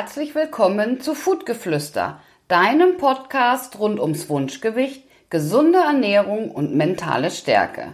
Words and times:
herzlich 0.00 0.34
willkommen 0.34 1.02
zu 1.02 1.14
Foodgeflüster, 1.14 2.20
deinem 2.48 2.96
Podcast 2.96 3.78
rund 3.78 4.00
ums 4.00 4.30
Wunschgewicht, 4.30 5.06
gesunde 5.28 5.80
Ernährung 5.80 6.50
und 6.52 6.74
mentale 6.74 7.30
Stärke. 7.30 7.92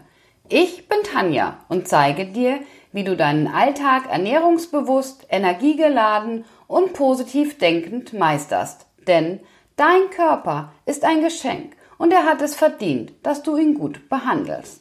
Ich 0.48 0.88
bin 0.88 0.98
Tanja 1.02 1.58
und 1.68 1.88
zeige 1.88 2.26
dir, 2.26 2.60
wie 2.92 3.02
du 3.02 3.16
deinen 3.16 3.48
Alltag 3.48 4.04
ernährungsbewusst, 4.08 5.26
energiegeladen 5.30 6.44
und 6.68 6.92
positiv 6.92 7.58
denkend 7.58 8.12
meisterst. 8.12 8.86
Denn 9.08 9.40
dein 9.74 10.08
Körper 10.10 10.72
ist 10.84 11.04
ein 11.04 11.24
Geschenk 11.24 11.74
und 11.98 12.12
er 12.12 12.24
hat 12.24 12.40
es 12.40 12.54
verdient, 12.54 13.14
dass 13.24 13.42
du 13.42 13.56
ihn 13.56 13.74
gut 13.74 14.08
behandelst. 14.08 14.80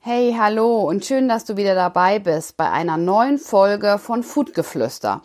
Hey, 0.00 0.36
hallo 0.38 0.82
und 0.82 1.04
schön, 1.04 1.28
dass 1.28 1.44
du 1.44 1.56
wieder 1.56 1.74
dabei 1.74 2.18
bist 2.18 2.56
bei 2.56 2.70
einer 2.70 2.96
neuen 2.96 3.38
Folge 3.38 3.98
von 3.98 4.22
Foodgeflüster. 4.22 5.22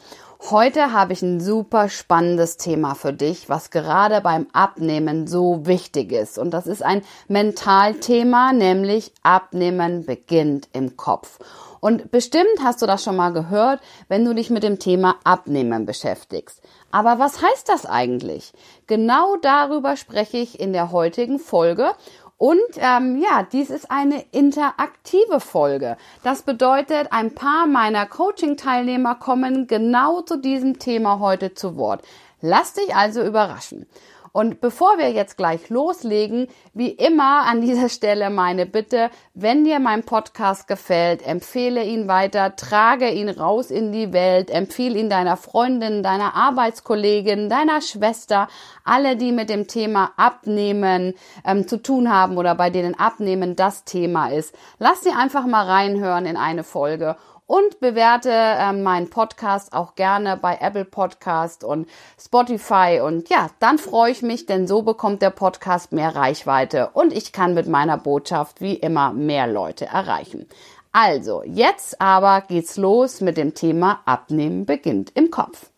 Heute 0.52 0.92
habe 0.92 1.14
ich 1.14 1.22
ein 1.22 1.40
super 1.40 1.88
spannendes 1.88 2.58
Thema 2.58 2.96
für 2.96 3.14
dich, 3.14 3.48
was 3.48 3.70
gerade 3.70 4.20
beim 4.20 4.48
Abnehmen 4.52 5.26
so 5.26 5.66
wichtig 5.66 6.12
ist. 6.12 6.38
Und 6.38 6.52
das 6.52 6.68
ist 6.68 6.84
ein 6.84 7.02
Mentalthema, 7.30 8.52
nämlich 8.52 9.14
Abnehmen 9.24 10.06
beginnt 10.06 10.68
im 10.74 10.98
Kopf. 10.98 11.40
Und 11.80 12.12
bestimmt 12.12 12.60
hast 12.62 12.82
du 12.82 12.86
das 12.86 13.06
schon 13.06 13.16
mal 13.16 13.32
gehört, 13.32 13.80
wenn 14.10 14.26
du 14.26 14.36
dich 14.36 14.50
mit 14.50 14.64
dem 14.64 14.80
Thema 14.80 15.16
Abnehmen 15.24 15.86
beschäftigst. 15.86 16.62
Aber 16.92 17.20
was 17.20 17.42
heißt 17.42 17.70
das 17.70 17.86
eigentlich? 17.86 18.52
Genau 18.86 19.38
darüber 19.38 19.96
spreche 19.96 20.38
ich 20.38 20.60
in 20.60 20.74
der 20.74 20.92
heutigen 20.92 21.40
Folge 21.40 21.92
und 22.38 22.60
ähm, 22.78 23.22
ja, 23.22 23.44
dies 23.44 23.70
ist 23.70 23.90
eine 23.90 24.24
interaktive 24.32 25.40
Folge. 25.40 25.98
Das 26.24 26.42
bedeutet, 26.42 27.08
ein 27.12 27.34
paar 27.36 27.68
meiner 27.68 28.06
Coaching-Teilnehmer 28.06 29.16
kommen 29.16 29.68
genau 29.68 30.22
zu 30.22 30.38
diesem 30.38 30.80
Thema 30.80 31.20
heute 31.20 31.54
zu 31.54 31.78
Wort. 31.78 32.04
Lass 32.42 32.74
dich 32.74 32.96
also 32.96 33.24
überraschen. 33.24 33.88
Und 34.34 34.62
bevor 34.62 34.98
wir 34.98 35.12
jetzt 35.12 35.38
gleich 35.38 35.70
loslegen, 35.70 36.48
wie 36.74 36.90
immer 36.90 37.46
an 37.46 37.62
dieser 37.62 37.88
Stelle 37.88 38.32
meine 38.32 38.66
Bitte, 38.66 39.12
wenn 39.36 39.64
dir 39.64 39.80
mein 39.80 40.02
Podcast 40.02 40.68
gefällt, 40.68 41.26
empfehle 41.26 41.84
ihn 41.84 42.08
weiter, 42.08 42.56
trage 42.56 43.12
ihn 43.12 43.30
raus 43.30 43.70
in 43.70 43.92
die 43.92 44.12
Welt, 44.12 44.50
empfehle 44.50 44.98
ihn 44.98 45.12
deiner 45.12 45.38
Freundin, 45.38 46.02
deiner 46.02 46.34
Arbeitskollegin, 46.34 47.48
deiner 47.48 47.80
Schwester, 47.82 48.48
alle, 48.84 49.18
die 49.18 49.32
mit 49.32 49.52
dem 49.52 49.68
Thema 49.68 50.14
Abnehmen 50.18 51.14
ähm, 51.46 51.68
zu 51.68 51.78
tun 51.78 52.12
haben 52.12 52.38
oder 52.38 52.56
bei 52.56 52.72
denen 52.72 53.00
Abnehmen 53.00 53.56
das 53.56 53.84
Thema 53.84 54.30
ist. 54.30 54.56
Lass 54.80 55.04
sie 55.04 55.12
einfach 55.12 55.46
mal 55.46 55.68
reinhören 55.68 56.26
in 56.26 56.38
eine 56.38 56.64
Folge 56.64 57.18
und 57.46 57.80
bewerte 57.80 58.32
äh, 58.32 58.74
meinen 58.74 59.10
Podcast 59.10 59.74
auch 59.74 59.96
gerne 59.96 60.38
bei 60.38 60.58
Apple 60.62 60.86
Podcast 60.86 61.64
und 61.64 61.88
Spotify 62.20 63.02
und 63.04 63.30
ja, 63.30 63.50
dann 63.60 63.78
freue 63.78 64.12
ich 64.12 64.22
mich, 64.22 64.46
denn 64.46 64.68
so 64.68 64.82
bekommt 64.84 65.22
der 65.22 65.30
Podcast 65.30 65.92
mehr 65.92 66.16
Reichweite 66.16 66.90
und 66.94 67.14
ich 67.14 67.32
kann 67.32 67.54
mit 67.54 67.68
meiner 67.68 67.98
Botschaft 67.98 68.62
wie 68.62 68.76
immer 68.76 69.14
mehr 69.14 69.48
Leute 69.48 69.86
erreichen. 69.86 70.48
Also, 70.92 71.42
jetzt 71.44 72.00
aber 72.00 72.42
geht's 72.42 72.78
los 72.78 73.20
mit 73.20 73.36
dem 73.36 73.56
Thema 73.56 74.02
Abnehmen 74.06 74.66
beginnt 74.68 75.12
im 75.16 75.32
Kopf. 75.32 75.73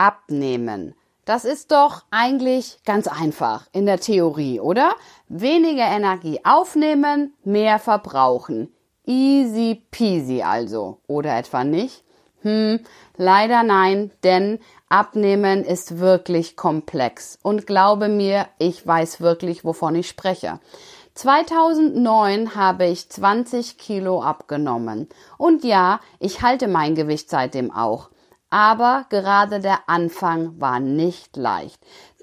Abnehmen. 0.00 0.94
Das 1.26 1.44
ist 1.44 1.72
doch 1.72 2.04
eigentlich 2.10 2.78
ganz 2.86 3.06
einfach 3.06 3.66
in 3.72 3.84
der 3.84 4.00
Theorie, 4.00 4.58
oder? 4.58 4.94
Weniger 5.28 5.84
Energie 5.84 6.40
aufnehmen, 6.42 7.34
mehr 7.44 7.78
verbrauchen. 7.78 8.74
Easy 9.04 9.82
peasy 9.90 10.42
also, 10.42 10.98
oder 11.06 11.36
etwa 11.36 11.64
nicht? 11.64 12.02
Hm, 12.40 12.80
leider 13.18 13.62
nein, 13.62 14.10
denn 14.24 14.58
Abnehmen 14.88 15.64
ist 15.64 15.98
wirklich 15.98 16.56
komplex. 16.56 17.38
Und 17.42 17.66
glaube 17.66 18.08
mir, 18.08 18.46
ich 18.58 18.84
weiß 18.86 19.20
wirklich, 19.20 19.64
wovon 19.64 19.94
ich 19.96 20.08
spreche. 20.08 20.60
2009 21.14 22.54
habe 22.54 22.86
ich 22.86 23.10
20 23.10 23.76
Kilo 23.76 24.22
abgenommen. 24.22 25.08
Und 25.36 25.62
ja, 25.62 26.00
ich 26.18 26.40
halte 26.40 26.66
mein 26.66 26.94
Gewicht 26.94 27.28
seitdem 27.28 27.70
auch. 27.70 28.08
Aber 28.50 29.06
gerade 29.08 29.60
der 29.60 29.88
Anfang 29.88 30.60
war 30.60 30.80
nicht 30.80 31.36
leicht. 31.36 31.80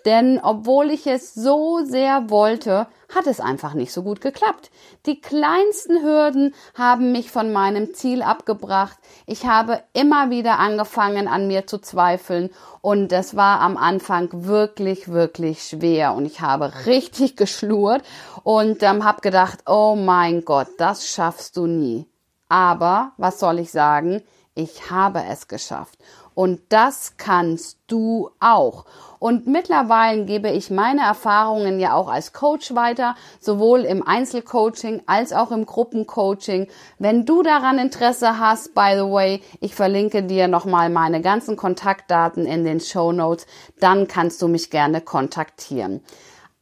Denn 0.07 0.39
obwohl 0.41 0.91
ich 0.91 1.05
es 1.05 1.33
so 1.33 1.81
sehr 1.83 2.29
wollte, 2.29 2.87
hat 3.13 3.27
es 3.27 3.41
einfach 3.41 3.73
nicht 3.73 3.91
so 3.91 4.03
gut 4.03 4.21
geklappt. 4.21 4.71
Die 5.05 5.19
kleinsten 5.19 6.01
Hürden 6.01 6.55
haben 6.75 7.11
mich 7.11 7.29
von 7.29 7.51
meinem 7.51 7.93
Ziel 7.93 8.21
abgebracht. 8.21 8.97
Ich 9.25 9.45
habe 9.45 9.83
immer 9.91 10.29
wieder 10.29 10.59
angefangen 10.59 11.27
an 11.27 11.47
mir 11.47 11.67
zu 11.67 11.79
zweifeln 11.79 12.51
und 12.79 13.11
es 13.11 13.35
war 13.35 13.59
am 13.59 13.75
Anfang 13.75 14.29
wirklich, 14.31 15.09
wirklich 15.09 15.63
schwer 15.63 16.13
und 16.13 16.25
ich 16.25 16.39
habe 16.39 16.71
richtig 16.85 17.35
geschlurrt 17.35 18.03
und 18.43 18.83
ähm, 18.83 19.03
habe 19.03 19.19
gedacht, 19.19 19.59
oh 19.65 19.97
mein 19.97 20.45
Gott, 20.45 20.69
das 20.77 21.05
schaffst 21.05 21.57
du 21.57 21.67
nie. 21.67 22.07
Aber 22.47 23.11
was 23.17 23.39
soll 23.41 23.59
ich 23.59 23.71
sagen? 23.71 24.23
Ich 24.57 24.89
habe 24.89 25.23
es 25.29 25.47
geschafft. 25.47 25.99
Und 26.33 26.61
das 26.69 27.13
kannst 27.17 27.77
du 27.85 28.31
auch. 28.39 28.85
Und 29.19 29.45
mittlerweile 29.45 30.25
gebe 30.25 30.49
ich 30.49 30.71
meine 30.71 31.01
Erfahrungen 31.01 31.79
ja 31.79 31.93
auch 31.93 32.07
als 32.07 32.33
Coach 32.33 32.73
weiter, 32.73 33.15
sowohl 33.39 33.81
im 33.81 34.01
Einzelcoaching 34.01 35.03
als 35.05 35.31
auch 35.31 35.51
im 35.51 35.67
Gruppencoaching. 35.67 36.69
Wenn 36.97 37.23
du 37.25 37.43
daran 37.43 37.77
Interesse 37.77 38.39
hast, 38.39 38.73
by 38.73 38.93
the 38.95 39.11
way, 39.11 39.43
ich 39.61 39.75
verlinke 39.75 40.23
dir 40.23 40.47
nochmal 40.47 40.89
meine 40.89 41.21
ganzen 41.21 41.55
Kontaktdaten 41.55 42.47
in 42.47 42.63
den 42.63 42.79
Show 42.79 43.11
Notes, 43.11 43.45
dann 43.79 44.07
kannst 44.07 44.41
du 44.41 44.47
mich 44.47 44.71
gerne 44.71 45.01
kontaktieren. 45.01 46.03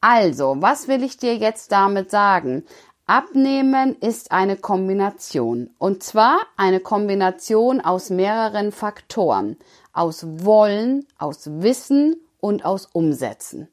Also, 0.02 0.58
was 0.60 0.90
will 0.90 1.02
ich 1.02 1.16
dir 1.16 1.38
jetzt 1.38 1.72
damit 1.72 2.12
sagen? 2.12 2.66
Abnehmen 3.08 3.96
ist 4.00 4.32
eine 4.32 4.58
Kombination. 4.58 5.70
Und 5.78 6.02
zwar 6.02 6.40
eine 6.58 6.80
Kombination 6.80 7.80
aus 7.80 8.10
mehreren 8.10 8.72
Faktoren. 8.72 9.58
Aus 9.94 10.26
Wollen, 10.44 11.06
aus 11.20 11.48
Wissen 11.62 12.16
und 12.40 12.66
aus 12.66 12.88
Umsetzen. 12.92 13.68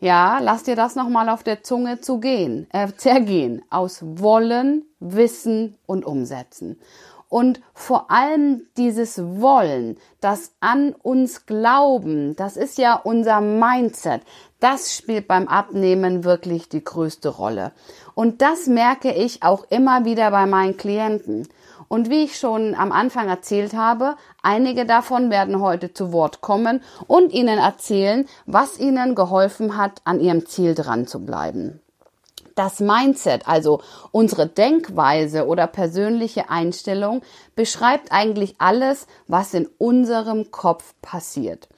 Ja, 0.00 0.40
lass 0.40 0.64
dir 0.64 0.76
das 0.76 0.96
nochmal 0.96 1.28
auf 1.28 1.42
der 1.42 1.62
Zunge 1.62 2.00
zu 2.00 2.18
gehen, 2.18 2.66
äh, 2.72 2.88
zergehen. 2.96 3.62
Aus 3.70 4.00
Wollen, 4.02 4.86
Wissen 4.98 5.76
und 5.86 6.04
Umsetzen. 6.04 6.80
Und 7.28 7.60
vor 7.72 8.10
allem 8.10 8.66
dieses 8.76 9.18
Wollen, 9.40 9.96
das 10.20 10.52
an 10.60 10.94
uns 11.02 11.46
Glauben, 11.46 12.34
das 12.36 12.56
ist 12.56 12.78
ja 12.78 12.94
unser 12.94 13.40
Mindset. 13.40 14.22
Das 14.62 14.94
spielt 14.94 15.26
beim 15.26 15.48
Abnehmen 15.48 16.22
wirklich 16.22 16.68
die 16.68 16.84
größte 16.84 17.30
Rolle. 17.30 17.72
Und 18.14 18.42
das 18.42 18.68
merke 18.68 19.12
ich 19.12 19.42
auch 19.42 19.66
immer 19.70 20.04
wieder 20.04 20.30
bei 20.30 20.46
meinen 20.46 20.76
Klienten. 20.76 21.48
Und 21.88 22.10
wie 22.10 22.22
ich 22.22 22.38
schon 22.38 22.76
am 22.76 22.92
Anfang 22.92 23.28
erzählt 23.28 23.74
habe, 23.74 24.14
einige 24.40 24.86
davon 24.86 25.30
werden 25.30 25.60
heute 25.60 25.92
zu 25.92 26.12
Wort 26.12 26.42
kommen 26.42 26.80
und 27.08 27.32
Ihnen 27.32 27.58
erzählen, 27.58 28.28
was 28.46 28.78
Ihnen 28.78 29.16
geholfen 29.16 29.76
hat, 29.76 30.00
an 30.04 30.20
Ihrem 30.20 30.46
Ziel 30.46 30.76
dran 30.76 31.08
zu 31.08 31.26
bleiben. 31.26 31.80
Das 32.54 32.78
Mindset, 32.78 33.48
also 33.48 33.80
unsere 34.12 34.46
Denkweise 34.46 35.48
oder 35.48 35.66
persönliche 35.66 36.50
Einstellung, 36.50 37.22
beschreibt 37.56 38.12
eigentlich 38.12 38.54
alles, 38.58 39.08
was 39.26 39.54
in 39.54 39.68
unserem 39.78 40.52
Kopf 40.52 40.94
passiert. 41.02 41.68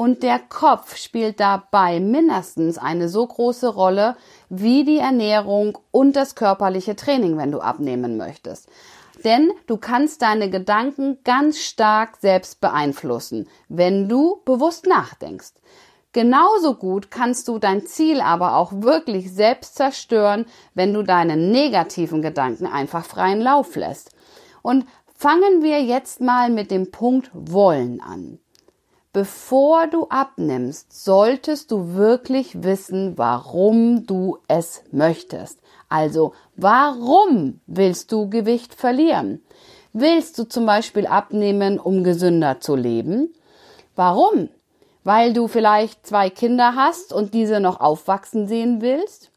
Und 0.00 0.22
der 0.22 0.38
Kopf 0.38 0.94
spielt 0.94 1.40
dabei 1.40 1.98
mindestens 1.98 2.78
eine 2.78 3.08
so 3.08 3.26
große 3.26 3.66
Rolle 3.66 4.16
wie 4.48 4.84
die 4.84 4.98
Ernährung 4.98 5.76
und 5.90 6.14
das 6.14 6.36
körperliche 6.36 6.94
Training, 6.94 7.36
wenn 7.36 7.50
du 7.50 7.58
abnehmen 7.58 8.16
möchtest. 8.16 8.68
Denn 9.24 9.50
du 9.66 9.76
kannst 9.76 10.22
deine 10.22 10.50
Gedanken 10.50 11.18
ganz 11.24 11.58
stark 11.58 12.18
selbst 12.20 12.60
beeinflussen, 12.60 13.48
wenn 13.68 14.08
du 14.08 14.40
bewusst 14.44 14.86
nachdenkst. 14.86 15.54
Genauso 16.12 16.76
gut 16.76 17.10
kannst 17.10 17.48
du 17.48 17.58
dein 17.58 17.84
Ziel 17.84 18.20
aber 18.20 18.54
auch 18.54 18.70
wirklich 18.74 19.32
selbst 19.34 19.74
zerstören, 19.74 20.46
wenn 20.74 20.94
du 20.94 21.02
deine 21.02 21.36
negativen 21.36 22.22
Gedanken 22.22 22.66
einfach 22.66 23.04
freien 23.04 23.40
Lauf 23.40 23.74
lässt. 23.74 24.12
Und 24.62 24.86
fangen 25.12 25.64
wir 25.64 25.82
jetzt 25.82 26.20
mal 26.20 26.50
mit 26.50 26.70
dem 26.70 26.92
Punkt 26.92 27.32
wollen 27.34 28.00
an. 28.00 28.38
Bevor 29.18 29.88
du 29.88 30.06
abnimmst, 30.10 31.04
solltest 31.04 31.72
du 31.72 31.94
wirklich 31.94 32.62
wissen, 32.62 33.18
warum 33.18 34.06
du 34.06 34.38
es 34.46 34.84
möchtest. 34.92 35.58
Also, 35.88 36.34
warum 36.54 37.58
willst 37.66 38.12
du 38.12 38.30
Gewicht 38.30 38.74
verlieren? 38.74 39.42
Willst 39.92 40.38
du 40.38 40.44
zum 40.44 40.66
Beispiel 40.66 41.08
abnehmen, 41.08 41.80
um 41.80 42.04
gesünder 42.04 42.60
zu 42.60 42.76
leben? 42.76 43.34
Warum? 43.96 44.50
Weil 45.02 45.32
du 45.32 45.48
vielleicht 45.48 46.06
zwei 46.06 46.30
Kinder 46.30 46.76
hast 46.76 47.12
und 47.12 47.34
diese 47.34 47.58
noch 47.58 47.80
aufwachsen 47.80 48.46
sehen 48.46 48.80
willst? 48.80 49.32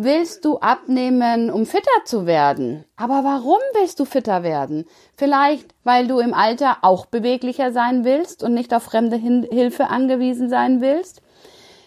Willst 0.00 0.44
du 0.44 0.58
abnehmen, 0.58 1.50
um 1.50 1.66
fitter 1.66 2.04
zu 2.04 2.24
werden? 2.24 2.84
Aber 2.94 3.24
warum 3.24 3.58
willst 3.74 3.98
du 3.98 4.04
fitter 4.04 4.44
werden? 4.44 4.84
Vielleicht, 5.16 5.74
weil 5.82 6.06
du 6.06 6.20
im 6.20 6.34
Alter 6.34 6.76
auch 6.82 7.06
beweglicher 7.06 7.72
sein 7.72 8.04
willst 8.04 8.44
und 8.44 8.54
nicht 8.54 8.72
auf 8.72 8.84
fremde 8.84 9.16
Hilfe 9.16 9.88
angewiesen 9.88 10.48
sein 10.48 10.80
willst? 10.80 11.20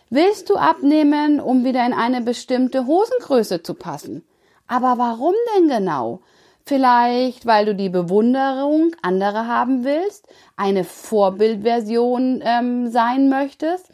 Willst 0.09 0.49
du 0.49 0.57
abnehmen, 0.57 1.39
um 1.39 1.63
wieder 1.63 1.85
in 1.85 1.93
eine 1.93 2.19
bestimmte 2.19 2.85
Hosengröße 2.85 3.63
zu 3.63 3.75
passen? 3.75 4.25
Aber 4.67 4.97
warum 4.97 5.35
denn 5.55 5.69
genau? 5.69 6.19
Vielleicht, 6.65 7.45
weil 7.45 7.65
du 7.65 7.75
die 7.75 7.87
Bewunderung 7.87 8.91
anderer 9.01 9.47
haben 9.47 9.85
willst, 9.85 10.27
eine 10.57 10.83
Vorbildversion 10.83 12.43
ähm, 12.43 12.91
sein 12.91 13.29
möchtest? 13.29 13.87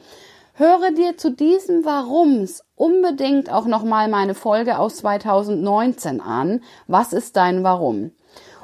Höre 0.60 0.90
dir 0.90 1.16
zu 1.18 1.30
diesem 1.30 1.86
Warums 1.86 2.64
unbedingt 2.76 3.52
auch 3.52 3.68
nochmal 3.68 4.08
meine 4.08 4.34
Folge 4.34 4.80
aus 4.80 4.96
2019 4.98 6.20
an. 6.20 6.64
Was 6.88 7.14
ist 7.14 7.36
dein 7.36 7.64
Warum? 7.64 8.10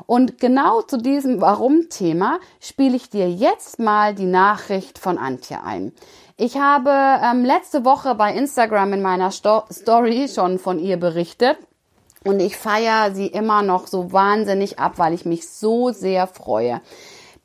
Und 0.08 0.40
genau 0.40 0.82
zu 0.82 0.98
diesem 0.98 1.40
Warum-Thema 1.40 2.40
spiele 2.60 2.96
ich 2.96 3.12
dir 3.12 3.30
jetzt 3.30 3.78
mal 3.78 4.16
die 4.16 4.26
Nachricht 4.26 4.98
von 4.98 5.20
Antje 5.20 5.62
ein. 5.64 5.94
Ich 6.36 6.58
habe 6.58 6.90
ähm, 6.90 7.46
letzte 7.46 7.86
Woche 7.86 8.16
bei 8.16 8.34
Instagram 8.34 8.94
in 8.94 9.04
meiner 9.04 9.30
Sto 9.30 9.62
Story 9.72 10.28
schon 10.28 10.58
von 10.58 10.80
ihr 10.80 10.98
berichtet 10.98 11.60
und 12.24 12.40
ich 12.40 12.58
feiere 12.58 13.14
sie 13.14 13.28
immer 13.28 13.62
noch 13.62 13.86
so 13.86 14.12
wahnsinnig 14.12 14.80
ab, 14.80 14.94
weil 14.96 15.14
ich 15.14 15.26
mich 15.26 15.48
so 15.48 15.92
sehr 15.92 16.26
freue. 16.26 16.82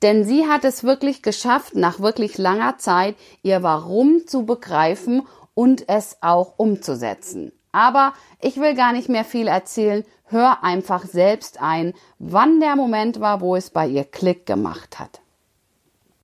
Denn 0.02 0.24
sie 0.24 0.46
hat 0.46 0.64
es 0.64 0.84
wirklich 0.84 1.22
geschafft, 1.22 1.74
nach 1.74 2.00
wirklich 2.00 2.38
langer 2.38 2.78
Zeit 2.78 3.16
ihr 3.42 3.62
Warum 3.62 4.26
zu 4.26 4.46
begreifen 4.46 5.26
und 5.54 5.88
es 5.88 6.18
auch 6.20 6.54
umzusetzen. 6.56 7.52
Aber 7.72 8.12
ich 8.40 8.58
will 8.58 8.74
gar 8.74 8.92
nicht 8.92 9.08
mehr 9.08 9.24
viel 9.24 9.48
erzählen. 9.48 10.04
Hör 10.24 10.62
einfach 10.62 11.04
selbst 11.04 11.60
ein, 11.60 11.94
wann 12.18 12.60
der 12.60 12.76
Moment 12.76 13.18
war, 13.18 13.40
wo 13.40 13.56
es 13.56 13.70
bei 13.70 13.86
ihr 13.86 14.04
Klick 14.04 14.46
gemacht 14.46 14.98
hat. 14.98 15.20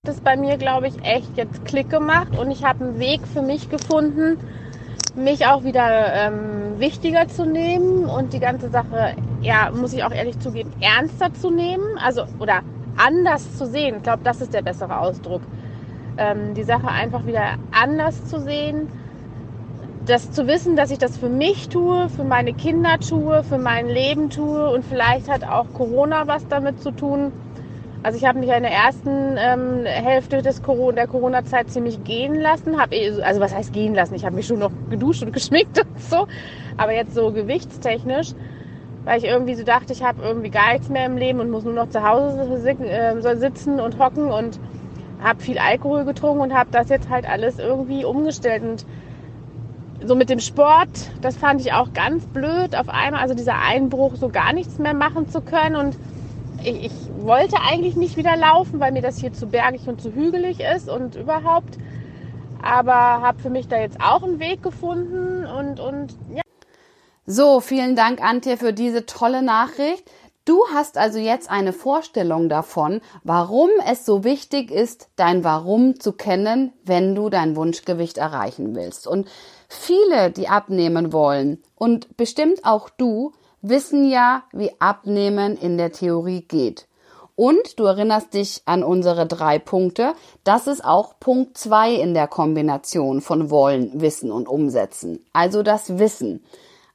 Das 0.05 0.21
bei 0.21 0.37
mir, 0.37 0.59
glaube 0.59 0.87
ich, 0.87 1.03
echt 1.03 1.37
jetzt 1.37 1.65
Klick 1.65 1.89
gemacht 1.89 2.39
und 2.39 2.51
ich 2.51 2.65
habe 2.65 2.85
einen 2.85 2.99
Weg 2.99 3.23
für 3.27 3.41
mich 3.41 3.71
gefunden, 3.71 4.39
mich 5.17 5.47
auch 5.47 5.65
wieder 5.65 6.13
ähm, 6.13 6.79
wichtiger 6.79 7.27
zu 7.29 7.47
nehmen 7.47 8.05
und 8.05 8.35
die 8.35 8.41
ganze 8.41 8.69
Sache, 8.69 9.17
ja, 9.41 9.71
muss 9.71 9.95
ich 9.95 10.05
auch 10.05 10.11
ehrlich 10.11 10.39
zugeben, 10.41 10.73
ernster 10.81 11.33
zu 11.33 11.51
nehmen, 11.51 11.99
also 11.99 12.27
oder 12.39 12.63
anders 12.97 13.57
zu 13.57 13.67
sehen. 13.67 13.97
Ich 13.97 14.03
glaube, 14.03 14.23
das 14.25 14.41
ist 14.41 14.55
der 14.55 14.63
bessere 14.63 14.99
Ausdruck. 14.99 15.43
Ähm, 16.17 16.55
die 16.55 16.63
Sache 16.63 16.89
einfach 16.89 17.27
wieder 17.27 17.55
anders 17.73 18.25
zu 18.27 18.41
sehen, 18.41 18.89
das 20.07 20.31
zu 20.33 20.47
wissen, 20.47 20.77
dass 20.77 20.91
ich 20.91 20.99
das 20.99 21.17
für 21.17 21.29
mich 21.29 21.69
tue, 21.69 22.09
für 22.11 22.25
meine 22.25 22.53
Kinder 22.53 22.99
tue, 22.99 23.43
für 23.43 23.59
mein 23.59 23.89
Leben 23.89 24.31
tue 24.31 24.69
und 24.71 24.85
vielleicht 24.85 25.31
hat 25.31 25.45
auch 25.45 25.67
Corona 25.73 26.27
was 26.27 26.47
damit 26.49 26.81
zu 26.81 26.91
tun. 26.91 27.33
Also 28.03 28.19
ich 28.19 28.27
habe 28.27 28.39
mich 28.39 28.51
in 28.51 28.63
der 28.63 28.71
ersten 28.71 29.37
ähm, 29.39 29.87
Hälfte 29.87 30.43
des 30.43 30.63
Corona, 30.63 30.97
der 30.97 31.07
Corona-Zeit 31.07 31.71
ziemlich 31.71 32.05
gehen 32.05 32.35
lassen. 32.35 32.79
Hab, 32.79 32.93
eh, 32.93 33.23
also 33.23 33.41
was 33.41 33.55
heißt 33.55 33.73
gehen 33.73 33.95
lassen? 33.95 34.15
Ich 34.15 34.27
habe 34.27 34.37
mich 34.37 34.47
schon 34.47 34.59
noch 34.59 34.73
geduscht 34.91 35.23
und 35.23 35.33
geschminkt 35.33 35.79
und 35.79 36.01
so. 36.01 36.27
Aber 36.77 36.93
jetzt 36.93 37.15
so 37.15 37.33
gewichtstechnisch 37.33 38.35
weil 39.05 39.19
ich 39.19 39.25
irgendwie 39.25 39.55
so 39.55 39.65
dachte, 39.65 39.93
ich 39.93 40.03
habe 40.03 40.23
irgendwie 40.23 40.51
gar 40.51 40.73
nichts 40.73 40.89
mehr 40.89 41.07
im 41.07 41.17
Leben 41.17 41.41
und 41.41 41.51
muss 41.51 41.65
nur 41.65 41.75
noch 41.75 41.89
zu 41.91 42.07
Hause 42.07 42.43
äh, 42.69 43.37
sitzen 43.37 43.81
und 43.81 43.99
hocken 43.99 44.31
und 44.31 44.59
habe 45.23 45.43
viel 45.43 45.59
Alkohol 45.59 46.05
getrunken 46.05 46.41
und 46.41 46.55
habe 46.55 46.71
das 46.71 46.89
jetzt 46.89 47.09
halt 47.09 47.29
alles 47.29 47.59
irgendwie 47.59 48.05
umgestellt 48.05 48.63
und 48.63 48.87
so 50.07 50.15
mit 50.15 50.29
dem 50.29 50.41
Sport, 50.41 51.11
das 51.23 51.37
fand 51.37 51.61
ich 51.63 51.73
auch 51.73 51.93
ganz 51.95 52.27
blöd 52.27 52.77
auf 52.77 52.89
einmal, 52.89 53.23
also 53.23 53.35
dieser 53.35 53.59
Einbruch, 53.59 54.17
so 54.17 54.29
gar 54.29 54.53
nichts 54.53 54.79
mehr 54.79 54.93
machen 54.93 55.29
zu 55.29 55.41
können 55.41 55.77
und 55.77 55.97
ich, 56.63 56.87
ich 56.87 56.93
wollte 57.21 57.57
eigentlich 57.61 57.97
nicht 57.97 58.17
wieder 58.17 58.37
laufen, 58.37 58.81
weil 58.81 58.93
mir 58.93 59.03
das 59.03 59.19
hier 59.19 59.33
zu 59.33 59.47
bergig 59.47 59.87
und 59.87 60.01
zu 60.01 60.13
hügelig 60.13 60.61
ist 60.61 60.91
und 60.91 61.17
überhaupt, 61.17 61.79
aber 62.63 62.93
habe 62.93 63.39
für 63.41 63.51
mich 63.51 63.69
da 63.69 63.79
jetzt 63.79 64.01
auch 64.01 64.23
einen 64.23 64.41
Weg 64.41 64.63
gefunden 64.63 65.47
und, 65.47 65.81
und 65.81 66.17
ja. 66.35 66.44
So, 67.27 67.61
vielen 67.61 67.97
Dank, 67.97 68.23
Antje, 68.23 68.59
für 68.59 68.75
diese 68.75 69.07
tolle 69.07 69.43
Nachricht. 69.43 70.05
Du 70.45 70.61
hast 70.75 70.99
also 70.99 71.19
jetzt 71.19 71.49
eine 71.49 71.73
Vorstellung 71.73 72.51
davon, 72.51 73.01
warum 73.23 73.71
es 73.91 74.05
so 74.05 74.25
wichtig 74.25 74.71
ist, 74.71 75.09
dein 75.17 75.43
Warum 75.43 75.99
zu 75.99 76.13
kennen, 76.13 76.75
wenn 76.85 77.15
du 77.15 77.31
dein 77.31 77.57
Wunschgewicht 77.57 78.19
erreichen 78.19 78.75
willst. 78.75 79.07
Und 79.07 79.27
viele, 79.71 80.31
die 80.33 80.49
abnehmen 80.49 81.15
wollen, 81.15 81.63
und 81.77 82.15
bestimmt 82.19 82.67
auch 82.67 82.91
du, 82.91 83.33
wissen 83.63 84.07
ja, 84.11 84.43
wie 84.53 84.79
Abnehmen 84.79 85.57
in 85.57 85.79
der 85.79 85.93
Theorie 85.93 86.43
geht. 86.43 86.89
Und 87.37 87.79
du 87.79 87.85
erinnerst 87.85 88.35
dich 88.35 88.61
an 88.67 88.85
unsere 88.85 89.27
drei 89.27 89.59
Punkte. 89.59 90.13
Das 90.45 90.67
ist 90.67 90.85
auch 90.85 91.19
Punkt 91.21 91.57
zwei 91.57 91.95
in 91.95 92.13
der 92.13 92.29
Kombination 92.29 93.23
von 93.23 93.49
Wollen, 93.49 93.99
Wissen 94.03 94.31
und 94.31 94.47
Umsetzen. 94.47 95.25
Also 95.33 95.63
das 95.63 95.99
Wissen. 95.99 96.45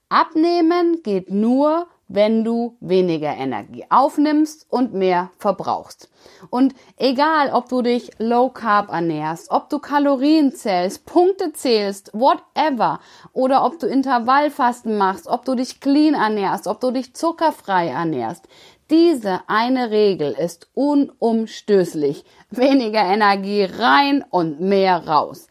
Abnehmen 0.10 1.04
geht 1.04 1.30
nur, 1.30 1.88
wenn 2.08 2.44
du 2.44 2.76
weniger 2.80 3.36
Energie 3.36 3.86
aufnimmst 3.90 4.66
und 4.70 4.94
mehr 4.94 5.30
verbrauchst. 5.38 6.10
Und 6.50 6.74
egal, 6.98 7.52
ob 7.54 7.70
du 7.70 7.84
dich 7.84 8.10
low 8.18 8.50
carb 8.50 8.90
ernährst, 8.92 9.52
ob 9.52 9.70
du 9.70 9.78
Kalorien 9.78 10.52
zählst, 10.52 11.06
Punkte 11.06 11.54
zählst, 11.54 12.10
whatever, 12.14 13.00
oder 13.34 13.64
ob 13.64 13.78
du 13.78 13.86
Intervallfasten 13.86 14.98
machst, 14.98 15.28
ob 15.28 15.46
du 15.46 15.54
dich 15.54 15.80
clean 15.80 16.16
ernährst, 16.16 16.66
ob 16.66 16.80
du 16.80 16.90
dich 16.90 17.14
zuckerfrei 17.14 17.90
ernährst, 17.90 18.48
diese 18.90 19.42
eine 19.46 19.92
Regel 19.92 20.32
ist 20.32 20.68
unumstößlich. 20.74 22.26
Weniger 22.50 23.04
Energie 23.04 23.66
rein 23.66 24.26
und 24.28 24.60
mehr 24.60 25.08
raus. 25.08 25.48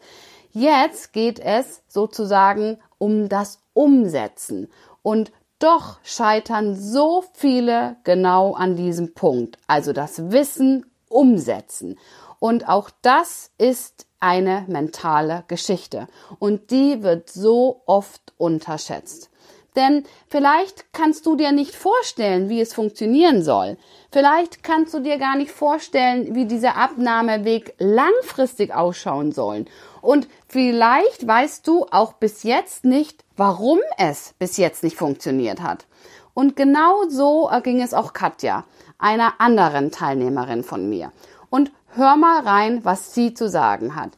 Jetzt 0.51 1.13
geht 1.13 1.39
es 1.39 1.81
sozusagen 1.87 2.79
um 2.97 3.29
das 3.29 3.61
Umsetzen. 3.79 4.67
Und 5.03 5.31
doch 5.59 5.99
scheitern 6.03 6.75
so 6.75 7.23
viele 7.33 7.95
genau 8.03 8.53
an 8.53 8.75
diesem 8.75 9.13
Punkt. 9.13 9.57
Also 9.67 9.93
das 9.93 10.31
Wissen 10.33 10.85
umsetzen. 11.07 11.97
Und 12.39 12.67
auch 12.67 12.89
das 13.01 13.51
ist 13.57 14.05
eine 14.19 14.65
mentale 14.67 15.45
Geschichte. 15.47 16.09
Und 16.39 16.71
die 16.71 17.03
wird 17.03 17.29
so 17.29 17.83
oft 17.85 18.33
unterschätzt. 18.37 19.29
Denn 19.77 20.03
vielleicht 20.27 20.91
kannst 20.91 21.25
du 21.25 21.37
dir 21.37 21.53
nicht 21.53 21.73
vorstellen, 21.73 22.49
wie 22.49 22.59
es 22.59 22.73
funktionieren 22.73 23.43
soll. 23.43 23.77
Vielleicht 24.11 24.61
kannst 24.61 24.93
du 24.93 24.99
dir 24.99 25.17
gar 25.17 25.37
nicht 25.37 25.51
vorstellen, 25.51 26.35
wie 26.35 26.45
dieser 26.45 26.75
Abnahmeweg 26.75 27.75
langfristig 27.77 28.73
ausschauen 28.73 29.31
soll. 29.31 29.65
Und 30.01 30.27
vielleicht 30.47 31.27
weißt 31.27 31.67
du 31.67 31.85
auch 31.91 32.13
bis 32.13 32.43
jetzt 32.43 32.85
nicht, 32.85 33.23
warum 33.35 33.79
es 33.97 34.33
bis 34.39 34.57
jetzt 34.57 34.83
nicht 34.83 34.97
funktioniert 34.97 35.61
hat. 35.61 35.85
Und 36.33 36.55
genau 36.55 37.07
so 37.09 37.49
ging 37.63 37.81
es 37.81 37.93
auch 37.93 38.13
Katja, 38.13 38.65
einer 38.97 39.41
anderen 39.41 39.91
Teilnehmerin 39.91 40.63
von 40.63 40.89
mir. 40.89 41.11
Und 41.49 41.71
hör 41.95 42.15
mal 42.15 42.41
rein, 42.41 42.85
was 42.85 43.13
sie 43.13 43.33
zu 43.33 43.49
sagen 43.49 43.95
hat. 43.95 44.11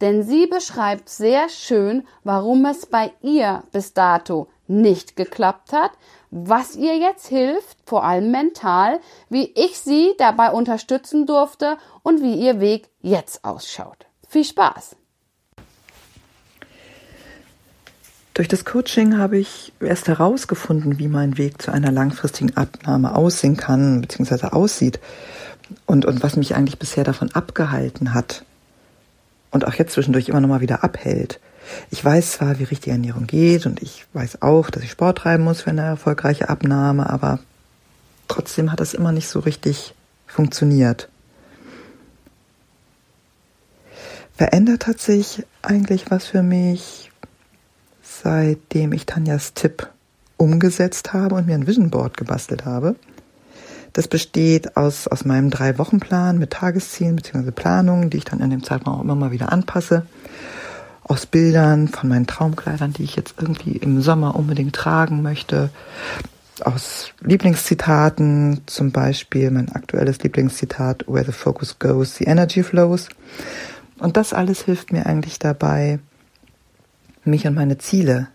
Denn 0.00 0.22
sie 0.22 0.46
beschreibt 0.46 1.08
sehr 1.08 1.48
schön, 1.48 2.06
warum 2.24 2.64
es 2.64 2.86
bei 2.86 3.12
ihr 3.20 3.64
bis 3.72 3.94
dato 3.94 4.48
nicht 4.68 5.16
geklappt 5.16 5.72
hat, 5.72 5.90
was 6.30 6.76
ihr 6.76 6.96
jetzt 6.98 7.26
hilft, 7.26 7.78
vor 7.86 8.04
allem 8.04 8.30
mental, 8.30 9.00
wie 9.28 9.50
ich 9.54 9.78
sie 9.78 10.14
dabei 10.18 10.52
unterstützen 10.52 11.26
durfte 11.26 11.78
und 12.02 12.22
wie 12.22 12.34
ihr 12.34 12.60
Weg 12.60 12.90
jetzt 13.00 13.44
ausschaut. 13.44 14.06
Viel 14.28 14.44
Spaß! 14.44 14.94
Durch 18.38 18.46
das 18.46 18.64
Coaching 18.64 19.18
habe 19.18 19.36
ich 19.36 19.72
erst 19.80 20.06
herausgefunden, 20.06 21.00
wie 21.00 21.08
mein 21.08 21.38
Weg 21.38 21.60
zu 21.60 21.72
einer 21.72 21.90
langfristigen 21.90 22.56
Abnahme 22.56 23.16
aussehen 23.16 23.56
kann, 23.56 24.00
beziehungsweise 24.00 24.52
aussieht. 24.52 25.00
Und, 25.86 26.04
und 26.04 26.22
was 26.22 26.36
mich 26.36 26.54
eigentlich 26.54 26.78
bisher 26.78 27.02
davon 27.02 27.32
abgehalten 27.32 28.14
hat. 28.14 28.44
Und 29.50 29.66
auch 29.66 29.74
jetzt 29.74 29.94
zwischendurch 29.94 30.28
immer 30.28 30.40
noch 30.40 30.46
mal 30.46 30.60
wieder 30.60 30.84
abhält. 30.84 31.40
Ich 31.90 32.04
weiß 32.04 32.30
zwar, 32.30 32.60
wie 32.60 32.62
richtige 32.62 32.92
Ernährung 32.92 33.26
geht 33.26 33.66
und 33.66 33.82
ich 33.82 34.06
weiß 34.12 34.40
auch, 34.40 34.70
dass 34.70 34.84
ich 34.84 34.92
Sport 34.92 35.18
treiben 35.18 35.42
muss 35.42 35.62
für 35.62 35.70
eine 35.70 35.82
erfolgreiche 35.82 36.48
Abnahme, 36.48 37.10
aber 37.10 37.40
trotzdem 38.28 38.70
hat 38.70 38.80
es 38.80 38.94
immer 38.94 39.10
nicht 39.10 39.26
so 39.26 39.40
richtig 39.40 39.96
funktioniert. 40.28 41.08
Verändert 44.36 44.86
hat 44.86 45.00
sich 45.00 45.44
eigentlich 45.60 46.08
was 46.12 46.28
für 46.28 46.44
mich, 46.44 47.08
seitdem 48.22 48.92
ich 48.92 49.06
Tanjas 49.06 49.54
Tipp 49.54 49.88
umgesetzt 50.36 51.12
habe 51.12 51.34
und 51.34 51.46
mir 51.46 51.54
ein 51.54 51.66
Vision 51.66 51.90
Board 51.90 52.16
gebastelt 52.16 52.64
habe. 52.64 52.96
Das 53.92 54.06
besteht 54.06 54.76
aus, 54.76 55.08
aus 55.08 55.24
meinem 55.24 55.50
Drei-Wochen-Plan 55.50 56.38
mit 56.38 56.50
Tageszielen 56.50 57.16
bzw. 57.16 57.50
Planungen, 57.50 58.10
die 58.10 58.18
ich 58.18 58.24
dann 58.24 58.40
in 58.40 58.50
dem 58.50 58.62
Zeitraum 58.62 58.94
auch 58.94 59.02
immer 59.02 59.14
mal 59.14 59.32
wieder 59.32 59.50
anpasse. 59.50 60.06
Aus 61.02 61.26
Bildern 61.26 61.88
von 61.88 62.08
meinen 62.08 62.26
Traumkleidern, 62.26 62.92
die 62.92 63.02
ich 63.02 63.16
jetzt 63.16 63.34
irgendwie 63.40 63.72
im 63.72 64.02
Sommer 64.02 64.36
unbedingt 64.36 64.76
tragen 64.76 65.22
möchte. 65.22 65.70
Aus 66.60 67.12
Lieblingszitaten, 67.20 68.60
zum 68.66 68.92
Beispiel 68.92 69.50
mein 69.50 69.70
aktuelles 69.72 70.22
Lieblingszitat, 70.22 71.04
Where 71.08 71.24
the 71.24 71.32
focus 71.32 71.78
goes, 71.78 72.16
the 72.16 72.24
energy 72.24 72.62
flows. 72.62 73.08
Und 73.98 74.16
das 74.16 74.32
alles 74.32 74.62
hilft 74.62 74.92
mir 74.92 75.06
eigentlich 75.06 75.38
dabei, 75.38 75.98
mich 77.28 77.46
und 77.46 77.54
meine 77.54 77.78
Ziele 77.78 78.28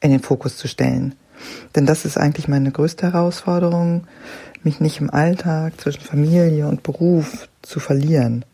in 0.00 0.10
den 0.10 0.20
Fokus 0.20 0.56
zu 0.56 0.68
stellen. 0.68 1.14
Denn 1.74 1.86
das 1.86 2.04
ist 2.04 2.18
eigentlich 2.18 2.48
meine 2.48 2.70
größte 2.70 3.12
Herausforderung, 3.12 4.06
mich 4.62 4.80
nicht 4.80 5.00
im 5.00 5.10
Alltag 5.10 5.80
zwischen 5.80 6.02
Familie 6.02 6.68
und 6.68 6.82
Beruf 6.82 7.48
zu 7.62 7.80
verlieren. 7.80 8.44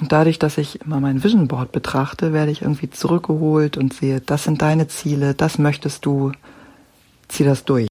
Und 0.00 0.12
dadurch, 0.12 0.38
dass 0.38 0.56
ich 0.56 0.80
immer 0.80 0.98
mein 0.98 1.22
Vision 1.22 1.46
Board 1.46 1.72
betrachte, 1.72 2.32
werde 2.32 2.50
ich 2.50 2.62
irgendwie 2.62 2.88
zurückgeholt 2.88 3.76
und 3.76 3.92
sehe, 3.92 4.20
das 4.20 4.44
sind 4.44 4.62
deine 4.62 4.88
Ziele, 4.88 5.34
das 5.34 5.58
möchtest 5.58 6.06
du, 6.06 6.32
zieh 7.28 7.44
das 7.44 7.64
durch. 7.64 7.86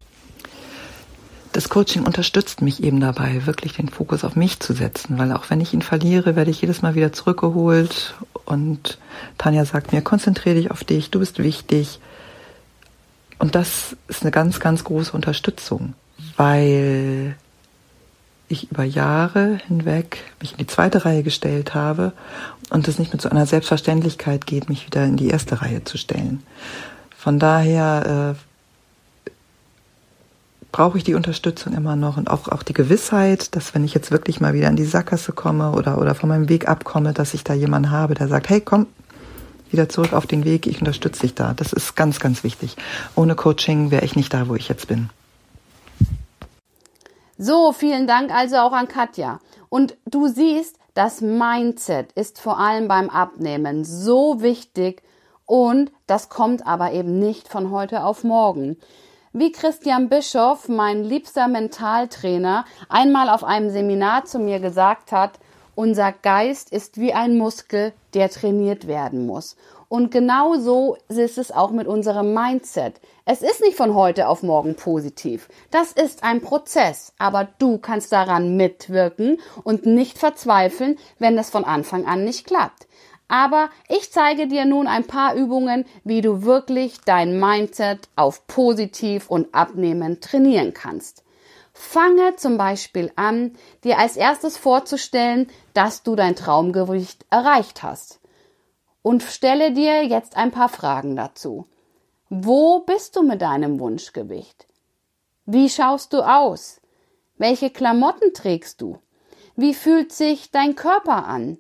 Das 1.52 1.70
Coaching 1.70 2.04
unterstützt 2.04 2.62
mich 2.62 2.84
eben 2.84 3.00
dabei, 3.00 3.46
wirklich 3.48 3.74
den 3.74 3.90
Fokus 3.90 4.24
auf 4.24 4.36
mich 4.36 4.60
zu 4.60 4.74
setzen, 4.74 5.18
weil 5.18 5.32
auch 5.32 5.50
wenn 5.50 5.62
ich 5.62 5.74
ihn 5.74 5.82
verliere, 5.82 6.36
werde 6.36 6.52
ich 6.52 6.62
jedes 6.62 6.82
Mal 6.82 6.94
wieder 6.94 7.12
zurückgeholt 7.12 8.14
und 8.46 9.00
Tanja 9.38 9.66
sagt 9.66 9.92
mir, 9.92 10.02
konzentriere 10.02 10.56
dich 10.56 10.72
auf 10.72 10.84
dich, 10.84 11.10
du 11.10 11.20
bist 11.20 11.40
wichtig. 11.40 12.00
Und 13.40 13.56
das 13.56 13.96
ist 14.08 14.22
eine 14.22 14.32
ganz, 14.32 14.60
ganz 14.60 14.84
große 14.84 15.12
Unterstützung, 15.14 15.96
weil 16.38 17.36
ich 18.50 18.72
über 18.72 18.84
Jahre 18.84 19.60
hinweg 19.68 20.24
mich 20.42 20.52
in 20.52 20.58
die 20.58 20.68
zweite 20.68 21.06
Reihe 21.06 21.24
gestellt 21.24 21.74
habe 21.74 22.12
und 22.70 22.88
es 22.88 23.00
nicht 23.00 23.14
mehr 23.14 23.20
zu 23.20 23.32
einer 23.32 23.46
Selbstverständlichkeit 23.46 24.46
geht, 24.46 24.70
mich 24.70 24.86
wieder 24.86 25.06
in 25.06 25.18
die 25.18 25.30
erste 25.30 25.62
Reihe 25.62 25.84
zu 25.84 25.98
stellen. 25.98 26.44
Von 27.16 27.40
daher 27.40 28.36
äh, 28.36 28.49
brauche 30.72 30.98
ich 30.98 31.04
die 31.04 31.16
Unterstützung 31.16 31.74
immer 31.74 31.96
noch 31.96 32.18
und 32.18 32.30
auch, 32.30 32.48
auch 32.48 32.64
die 32.64 32.74
Gewissheit, 32.74 33.56
dass 33.56 33.74
wenn 33.74 33.84
ich 33.84 33.94
jetzt 33.94 34.12
wirklich 34.12 34.40
mal 34.40 34.54
wieder 34.54 34.68
in 34.68 34.76
die 34.76 34.86
Sackgasse 34.86 35.32
komme 35.32 35.72
oder, 35.72 35.98
oder 35.98 36.16
von 36.16 36.30
meinem 36.30 36.50
Weg 36.50 36.68
abkomme, 36.68 37.14
dass 37.14 37.34
ich 37.34 37.44
da 37.44 37.54
jemanden 37.54 37.92
habe, 37.92 38.14
der 38.14 38.28
sagt, 38.28 38.50
hey, 38.50 38.62
komm, 38.62 38.88
wieder 39.72 39.90
zurück 39.90 40.14
auf 40.14 40.28
den 40.28 40.46
Weg, 40.46 40.68
ich 40.68 40.80
unterstütze 40.80 41.22
dich 41.22 41.36
da. 41.36 41.54
Das 41.54 41.74
ist 41.74 41.96
ganz, 41.96 42.20
ganz 42.20 42.44
wichtig. 42.44 42.76
Ohne 43.16 43.36
Coaching 43.36 43.92
wäre 43.92 44.06
ich 44.06 44.16
nicht 44.16 44.34
da, 44.34 44.48
wo 44.48 44.56
ich 44.56 44.70
jetzt 44.70 44.88
bin. 44.88 45.10
So, 47.38 47.72
vielen 47.72 48.06
Dank 48.06 48.32
also 48.32 48.58
auch 48.58 48.74
an 48.74 48.88
Katja. 48.88 49.40
Und 49.70 49.96
du 50.06 50.28
siehst, 50.28 50.76
das 50.94 51.22
Mindset 51.22 52.12
ist 52.14 52.42
vor 52.42 52.60
allem 52.60 52.88
beim 52.88 53.10
Abnehmen 53.10 53.86
so 53.86 54.42
wichtig 54.42 55.02
und 55.46 55.92
das 56.08 56.30
kommt 56.30 56.68
aber 56.68 56.92
eben 56.92 57.20
nicht 57.20 57.48
von 57.48 57.72
heute 57.72 58.04
auf 58.04 58.24
morgen. 58.24 58.78
Wie 59.32 59.52
Christian 59.52 60.10
Bischoff, 60.10 60.70
mein 60.70 61.04
liebster 61.04 61.48
Mentaltrainer, 61.48 62.66
einmal 62.90 63.30
auf 63.30 63.44
einem 63.44 63.70
Seminar 63.70 64.26
zu 64.26 64.40
mir 64.40 64.60
gesagt 64.60 65.12
hat, 65.12 65.34
unser 65.76 66.12
Geist 66.12 66.72
ist 66.72 67.00
wie 67.00 67.14
ein 67.14 67.38
Muskel, 67.38 67.94
der 68.16 68.32
trainiert 68.32 68.88
werden 68.88 69.28
muss. 69.28 69.56
Und 69.88 70.10
genau 70.10 70.56
so 70.56 70.98
ist 71.10 71.38
es 71.38 71.52
auch 71.52 71.70
mit 71.70 71.86
unserem 71.86 72.34
Mindset. 72.34 73.00
Es 73.24 73.44
ist 73.44 73.62
nicht 73.62 73.78
von 73.78 73.94
heute 73.94 74.28
auf 74.28 74.42
morgen 74.42 74.76
positiv. 74.76 75.48
Das 75.70 75.92
ist 75.92 76.24
ein 76.24 76.42
Prozess, 76.42 77.14
aber 77.20 77.50
du 77.60 77.78
kannst 77.78 78.12
daran 78.12 78.58
mitwirken 78.58 79.40
und 79.64 79.86
nicht 79.86 80.18
verzweifeln, 80.18 80.98
wenn 81.20 81.38
es 81.38 81.52
von 81.52 81.66
Anfang 81.66 82.08
an 82.08 82.24
nicht 82.24 82.48
klappt. 82.48 82.88
Aber 83.30 83.70
ich 83.88 84.12
zeige 84.12 84.48
dir 84.48 84.66
nun 84.66 84.88
ein 84.88 85.06
paar 85.06 85.36
Übungen, 85.36 85.86
wie 86.04 86.22
du 86.22 86.42
wirklich 86.42 87.00
dein 87.06 87.40
Mindset 87.40 88.10
auf 88.16 88.48
positiv 88.48 89.30
und 89.30 89.54
abnehmen 89.54 90.20
trainieren 90.20 90.74
kannst. 90.74 91.24
Fange 91.72 92.36
zum 92.36 92.58
Beispiel 92.58 93.12
an, 93.16 93.54
dir 93.84 94.00
als 94.00 94.18
erstes 94.18 94.58
vorzustellen, 94.58 95.48
dass 95.74 96.04
du 96.04 96.16
dein 96.16 96.36
Traumgewicht 96.36 97.26
erreicht 97.30 97.84
hast. 97.84 98.20
Und 99.04 99.24
stelle 99.24 99.72
dir 99.72 100.06
jetzt 100.06 100.36
ein 100.36 100.52
paar 100.52 100.68
Fragen 100.68 101.16
dazu. 101.16 101.68
Wo 102.30 102.80
bist 102.80 103.16
du 103.16 103.24
mit 103.24 103.42
deinem 103.42 103.80
Wunschgewicht? 103.80 104.68
Wie 105.46 105.70
schaust 105.70 106.14
du 106.14 106.22
aus? 106.22 106.82
Welche 107.38 107.70
Klamotten 107.70 108.34
trägst 108.34 108.82
du? 108.82 108.98
Wie 109.56 109.74
fühlt 109.74 110.12
sich 110.12 110.52
dein 110.52 110.76
Körper 110.76 111.26
an? 111.26 111.60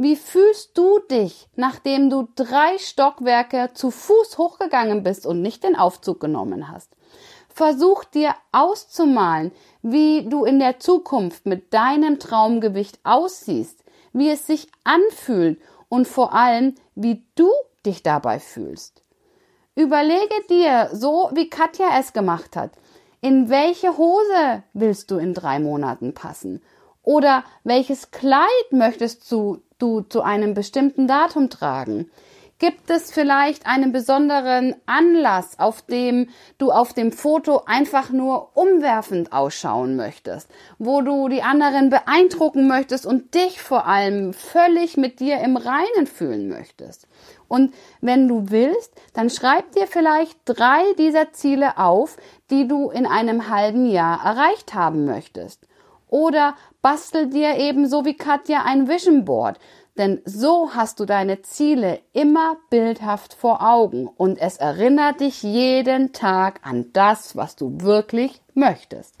Wie 0.00 0.14
fühlst 0.14 0.78
du 0.78 1.00
dich, 1.10 1.48
nachdem 1.56 2.08
du 2.08 2.28
drei 2.36 2.78
Stockwerke 2.78 3.70
zu 3.74 3.90
Fuß 3.90 4.38
hochgegangen 4.38 5.02
bist 5.02 5.26
und 5.26 5.42
nicht 5.42 5.64
den 5.64 5.74
Aufzug 5.74 6.20
genommen 6.20 6.70
hast? 6.70 6.94
Versuch 7.48 8.04
dir 8.04 8.36
auszumalen, 8.52 9.50
wie 9.82 10.28
du 10.28 10.44
in 10.44 10.60
der 10.60 10.78
Zukunft 10.78 11.46
mit 11.46 11.74
deinem 11.74 12.20
Traumgewicht 12.20 13.00
aussiehst, 13.02 13.82
wie 14.12 14.30
es 14.30 14.46
sich 14.46 14.68
anfühlt 14.84 15.60
und 15.88 16.06
vor 16.06 16.32
allem, 16.32 16.76
wie 16.94 17.24
du 17.34 17.50
dich 17.84 18.04
dabei 18.04 18.38
fühlst. 18.38 19.02
Überlege 19.74 20.34
dir, 20.48 20.90
so 20.92 21.30
wie 21.32 21.50
Katja 21.50 21.98
es 21.98 22.12
gemacht 22.12 22.54
hat, 22.54 22.70
in 23.20 23.48
welche 23.48 23.98
Hose 23.98 24.62
willst 24.74 25.10
du 25.10 25.16
in 25.16 25.34
drei 25.34 25.58
Monaten 25.58 26.14
passen? 26.14 26.62
Oder 27.02 27.44
welches 27.64 28.10
Kleid 28.10 28.46
möchtest 28.70 29.30
du, 29.30 29.62
du 29.78 30.02
zu 30.02 30.22
einem 30.22 30.54
bestimmten 30.54 31.06
Datum 31.06 31.50
tragen? 31.50 32.10
Gibt 32.60 32.90
es 32.90 33.12
vielleicht 33.12 33.66
einen 33.66 33.92
besonderen 33.92 34.74
Anlass, 34.84 35.60
auf 35.60 35.82
dem 35.82 36.28
du 36.58 36.72
auf 36.72 36.92
dem 36.92 37.12
Foto 37.12 37.62
einfach 37.66 38.10
nur 38.10 38.56
umwerfend 38.56 39.32
ausschauen 39.32 39.94
möchtest, 39.94 40.50
wo 40.76 41.00
du 41.00 41.28
die 41.28 41.42
anderen 41.42 41.88
beeindrucken 41.88 42.66
möchtest 42.66 43.06
und 43.06 43.34
dich 43.34 43.62
vor 43.62 43.86
allem 43.86 44.32
völlig 44.32 44.96
mit 44.96 45.20
dir 45.20 45.38
im 45.38 45.56
Reinen 45.56 46.08
fühlen 46.08 46.48
möchtest? 46.48 47.06
Und 47.46 47.74
wenn 48.00 48.26
du 48.26 48.50
willst, 48.50 48.92
dann 49.12 49.30
schreib 49.30 49.70
dir 49.72 49.86
vielleicht 49.86 50.36
drei 50.44 50.82
dieser 50.98 51.32
Ziele 51.32 51.78
auf, 51.78 52.16
die 52.50 52.66
du 52.66 52.90
in 52.90 53.06
einem 53.06 53.48
halben 53.48 53.86
Jahr 53.86 54.24
erreicht 54.24 54.74
haben 54.74 55.04
möchtest. 55.04 55.67
Oder 56.08 56.54
bastel 56.82 57.28
dir 57.28 57.56
ebenso 57.56 58.04
wie 58.04 58.16
Katja 58.16 58.62
ein 58.64 58.88
Vision 58.88 59.24
Board, 59.24 59.58
denn 59.96 60.22
so 60.24 60.70
hast 60.74 61.00
du 61.00 61.04
deine 61.04 61.42
Ziele 61.42 62.00
immer 62.12 62.56
bildhaft 62.70 63.34
vor 63.34 63.62
Augen 63.62 64.06
und 64.06 64.38
es 64.38 64.56
erinnert 64.56 65.20
dich 65.20 65.42
jeden 65.42 66.12
Tag 66.12 66.60
an 66.62 66.86
das, 66.92 67.36
was 67.36 67.56
du 67.56 67.80
wirklich 67.80 68.40
möchtest. 68.54 69.14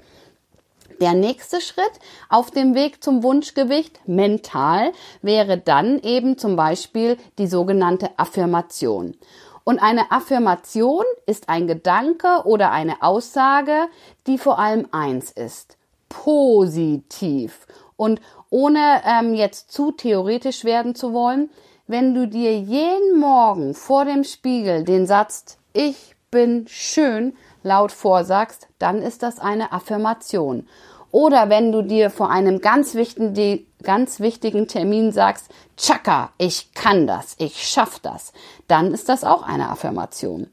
Der 1.00 1.14
nächste 1.14 1.60
Schritt 1.60 1.92
auf 2.28 2.50
dem 2.50 2.74
Weg 2.74 3.04
zum 3.04 3.22
Wunschgewicht 3.22 4.00
mental 4.08 4.92
wäre 5.22 5.58
dann 5.58 6.00
eben 6.00 6.38
zum 6.38 6.56
Beispiel 6.56 7.16
die 7.38 7.46
sogenannte 7.46 8.10
Affirmation. 8.18 9.16
Und 9.62 9.80
eine 9.80 10.10
Affirmation 10.10 11.04
ist 11.26 11.48
ein 11.48 11.68
Gedanke 11.68 12.42
oder 12.44 12.72
eine 12.72 13.02
Aussage, 13.02 13.88
die 14.26 14.38
vor 14.38 14.58
allem 14.58 14.88
eins 14.90 15.30
ist. 15.30 15.77
Positiv. 16.08 17.66
Und 17.96 18.20
ohne 18.50 19.02
ähm, 19.04 19.34
jetzt 19.34 19.72
zu 19.72 19.92
theoretisch 19.92 20.64
werden 20.64 20.94
zu 20.94 21.12
wollen, 21.12 21.50
wenn 21.86 22.14
du 22.14 22.26
dir 22.26 22.58
jeden 22.58 23.18
Morgen 23.18 23.74
vor 23.74 24.04
dem 24.04 24.24
Spiegel 24.24 24.84
den 24.84 25.06
Satz 25.06 25.58
Ich 25.72 26.14
bin 26.30 26.66
schön 26.68 27.36
laut 27.62 27.92
vorsagst, 27.92 28.68
dann 28.78 29.02
ist 29.02 29.22
das 29.22 29.38
eine 29.38 29.72
Affirmation. 29.72 30.68
Oder 31.10 31.48
wenn 31.48 31.72
du 31.72 31.82
dir 31.82 32.10
vor 32.10 32.30
einem 32.30 32.60
ganz 32.60 32.94
wichtigen, 32.94 33.66
ganz 33.82 34.20
wichtigen 34.20 34.68
Termin 34.68 35.12
sagst, 35.12 35.48
Chaka, 35.76 36.32
ich 36.36 36.74
kann 36.74 37.06
das, 37.06 37.34
ich 37.38 37.66
schaff 37.66 37.98
das, 38.00 38.32
dann 38.66 38.92
ist 38.92 39.08
das 39.08 39.24
auch 39.24 39.42
eine 39.42 39.70
Affirmation. 39.70 40.48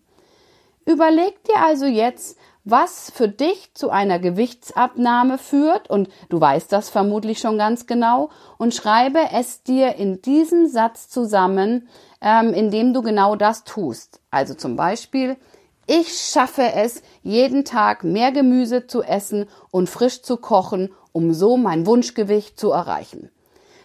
Überleg 0.86 1.44
dir 1.44 1.62
also 1.62 1.86
jetzt, 1.86 2.38
was 2.66 3.12
für 3.12 3.28
dich 3.28 3.74
zu 3.76 3.92
einer 3.92 4.18
Gewichtsabnahme 4.20 5.38
führt, 5.38 5.90
und 5.90 6.10
du 6.30 6.42
weißt 6.42 6.72
das 6.72 6.90
vermutlich 6.90 7.40
schon 7.40 7.60
ganz 7.60 7.86
genau, 7.86 8.30
und 8.58 8.74
schreibe 8.74 9.20
es 9.32 9.62
dir 9.62 9.96
in 9.96 10.22
diesem 10.22 10.68
Satz 10.68 11.08
zusammen, 11.08 11.88
ähm, 12.22 12.54
indem 12.54 12.94
du 12.94 13.04
genau 13.04 13.36
das 13.36 13.64
tust. 13.64 14.20
Also 14.32 14.56
zum 14.56 14.76
Beispiel, 14.76 15.38
ich 15.86 16.18
schaffe 16.18 16.74
es, 16.74 17.04
jeden 17.22 17.64
Tag 17.66 18.04
mehr 18.04 18.32
Gemüse 18.32 18.88
zu 18.88 19.04
essen 19.04 19.48
und 19.70 19.88
frisch 19.88 20.24
zu 20.24 20.38
kochen, 20.38 20.92
um 21.12 21.34
so 21.34 21.58
mein 21.58 21.86
Wunschgewicht 21.86 22.60
zu 22.60 22.72
erreichen. 22.72 23.30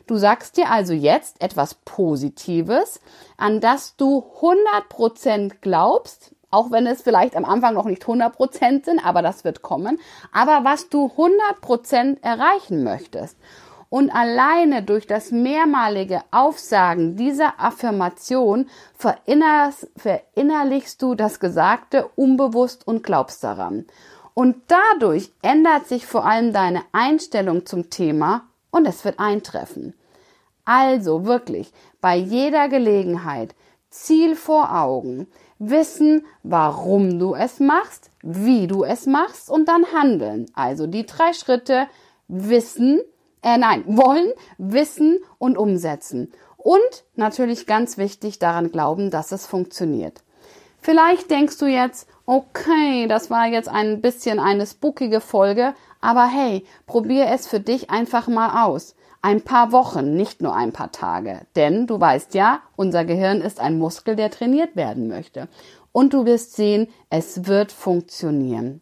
Du 0.06 0.16
sagst 0.16 0.56
dir 0.56 0.70
also 0.70 0.94
jetzt 0.94 1.40
etwas 1.42 1.74
Positives, 1.74 3.00
an 3.36 3.60
das 3.60 3.96
du 3.96 4.24
100% 4.40 5.56
glaubst, 5.60 6.32
auch 6.50 6.70
wenn 6.70 6.86
es 6.86 7.02
vielleicht 7.02 7.36
am 7.36 7.44
Anfang 7.44 7.74
noch 7.74 7.84
nicht 7.84 8.02
100% 8.02 8.84
sind, 8.84 9.04
aber 9.04 9.22
das 9.22 9.44
wird 9.44 9.62
kommen, 9.62 9.98
aber 10.32 10.64
was 10.64 10.88
du 10.88 11.10
100% 11.16 12.22
erreichen 12.22 12.84
möchtest. 12.84 13.36
Und 13.88 14.10
alleine 14.10 14.84
durch 14.84 15.08
das 15.08 15.32
mehrmalige 15.32 16.22
Aufsagen 16.30 17.16
dieser 17.16 17.54
Affirmation 17.58 18.68
verinnerlichst 18.96 21.02
du 21.02 21.16
das 21.16 21.40
Gesagte 21.40 22.08
unbewusst 22.14 22.86
und 22.86 23.02
glaubst 23.02 23.42
daran. 23.42 23.86
Und 24.32 24.56
dadurch 24.68 25.32
ändert 25.42 25.88
sich 25.88 26.06
vor 26.06 26.24
allem 26.24 26.52
deine 26.52 26.82
Einstellung 26.92 27.66
zum 27.66 27.90
Thema 27.90 28.44
und 28.70 28.86
es 28.86 29.04
wird 29.04 29.18
eintreffen. 29.18 29.94
Also 30.64 31.26
wirklich 31.26 31.72
bei 32.00 32.14
jeder 32.14 32.68
Gelegenheit 32.68 33.56
Ziel 33.90 34.36
vor 34.36 34.72
Augen, 34.72 35.26
wissen, 35.60 36.26
warum 36.42 37.18
du 37.18 37.34
es 37.34 37.60
machst, 37.60 38.10
wie 38.22 38.66
du 38.66 38.82
es 38.82 39.06
machst 39.06 39.48
und 39.48 39.68
dann 39.68 39.84
handeln. 39.92 40.46
Also 40.54 40.88
die 40.88 41.06
drei 41.06 41.32
Schritte 41.34 41.86
wissen, 42.26 43.00
äh, 43.42 43.58
nein, 43.58 43.84
wollen, 43.86 44.32
wissen 44.58 45.20
und 45.38 45.56
umsetzen. 45.56 46.32
Und 46.56 47.04
natürlich 47.14 47.66
ganz 47.66 47.98
wichtig 47.98 48.38
daran 48.38 48.72
glauben, 48.72 49.10
dass 49.10 49.32
es 49.32 49.46
funktioniert. 49.46 50.22
Vielleicht 50.80 51.30
denkst 51.30 51.58
du 51.58 51.66
jetzt, 51.66 52.08
okay, 52.24 53.06
das 53.06 53.28
war 53.28 53.46
jetzt 53.46 53.68
ein 53.68 54.00
bisschen 54.00 54.40
eine 54.40 54.66
spookige 54.66 55.20
Folge, 55.20 55.74
aber 56.00 56.26
hey, 56.26 56.64
probier 56.86 57.26
es 57.28 57.46
für 57.46 57.60
dich 57.60 57.90
einfach 57.90 58.28
mal 58.28 58.66
aus. 58.66 58.94
Ein 59.22 59.42
paar 59.42 59.72
Wochen, 59.72 60.16
nicht 60.16 60.40
nur 60.40 60.54
ein 60.54 60.72
paar 60.72 60.92
Tage. 60.92 61.42
Denn 61.54 61.86
du 61.86 62.00
weißt 62.00 62.34
ja, 62.34 62.60
unser 62.76 63.04
Gehirn 63.04 63.42
ist 63.42 63.60
ein 63.60 63.78
Muskel, 63.78 64.16
der 64.16 64.30
trainiert 64.30 64.76
werden 64.76 65.08
möchte. 65.08 65.48
Und 65.92 66.14
du 66.14 66.24
wirst 66.24 66.54
sehen, 66.54 66.88
es 67.10 67.46
wird 67.46 67.72
funktionieren. 67.72 68.80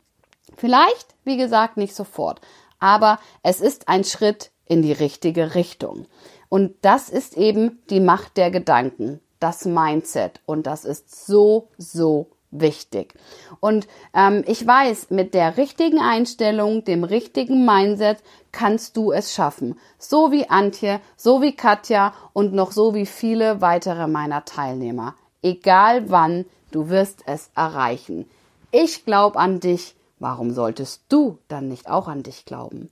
Vielleicht, 0.56 1.14
wie 1.24 1.36
gesagt, 1.36 1.76
nicht 1.76 1.94
sofort 1.94 2.40
aber 2.78 3.18
es 3.42 3.60
ist 3.60 3.88
ein 3.88 4.04
Schritt 4.04 4.50
in 4.66 4.82
die 4.82 4.92
richtige 4.92 5.54
Richtung. 5.54 6.06
Und 6.48 6.74
das 6.82 7.08
ist 7.08 7.36
eben 7.36 7.82
die 7.90 8.00
Macht 8.00 8.36
der 8.36 8.50
Gedanken, 8.50 9.20
das 9.40 9.64
Mindset. 9.64 10.40
Und 10.46 10.66
das 10.66 10.84
ist 10.84 11.26
so, 11.26 11.68
so 11.76 12.28
wichtig. 12.50 13.14
Und 13.60 13.86
ähm, 14.14 14.44
ich 14.46 14.66
weiß, 14.66 15.10
mit 15.10 15.34
der 15.34 15.56
richtigen 15.56 16.00
Einstellung, 16.00 16.84
dem 16.84 17.04
richtigen 17.04 17.64
Mindset 17.64 18.18
kannst 18.52 18.96
du 18.96 19.12
es 19.12 19.34
schaffen. 19.34 19.78
So 19.98 20.32
wie 20.32 20.48
Antje, 20.48 21.00
so 21.16 21.42
wie 21.42 21.54
Katja 21.54 22.14
und 22.32 22.52
noch 22.52 22.72
so 22.72 22.94
wie 22.94 23.06
viele 23.06 23.60
weitere 23.60 24.06
meiner 24.06 24.44
Teilnehmer. 24.44 25.14
Egal 25.42 26.10
wann, 26.10 26.44
du 26.70 26.88
wirst 26.88 27.22
es 27.26 27.50
erreichen. 27.54 28.28
Ich 28.70 29.04
glaube 29.04 29.38
an 29.38 29.60
dich 29.60 29.94
Warum 30.20 30.50
solltest 30.52 31.02
du 31.08 31.38
dann 31.46 31.68
nicht 31.68 31.88
auch 31.88 32.08
an 32.08 32.22
dich 32.22 32.44
glauben? 32.44 32.90